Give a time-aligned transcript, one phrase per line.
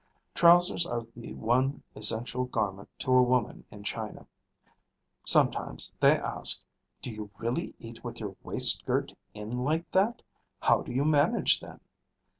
[0.33, 4.25] Trousers are the one essential garment to a woman in China.
[5.27, 6.63] Sometimes they ask,
[7.03, 10.23] "Do you really eat with your waist girt in like that?
[10.61, 11.81] How do you manage then?"